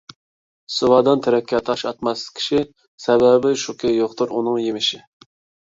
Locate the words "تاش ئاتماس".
1.67-2.25